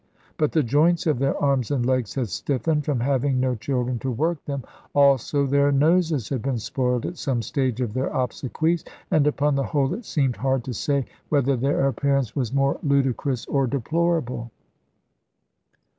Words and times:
But 0.39 0.53
the 0.53 0.63
joints 0.63 1.05
of 1.05 1.19
their 1.19 1.39
arms 1.39 1.69
and 1.69 1.85
legs 1.85 2.15
had 2.15 2.29
stiffened, 2.29 2.85
from 2.85 3.01
having 3.01 3.39
no 3.39 3.53
children 3.53 3.99
to 3.99 4.09
work 4.09 4.43
them, 4.45 4.63
also 4.95 5.45
their 5.45 5.71
noses 5.71 6.29
had 6.29 6.41
been 6.41 6.57
spoiled 6.57 7.05
at 7.05 7.17
some 7.19 7.43
stage 7.43 7.81
of 7.81 7.93
their 7.93 8.07
obsequies; 8.07 8.83
and 9.11 9.27
upon 9.27 9.53
the 9.53 9.61
whole 9.65 9.93
it 9.93 10.05
seemed 10.05 10.37
hard 10.37 10.63
to 10.63 10.73
say 10.73 11.05
whether 11.29 11.55
their 11.55 11.87
appearance 11.87 12.35
was 12.35 12.51
more 12.51 12.79
ludicrous 12.81 13.45
or 13.45 13.67
deplorable. 13.67 14.49